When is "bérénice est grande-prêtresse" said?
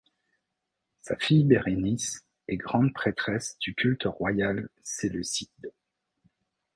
1.43-3.59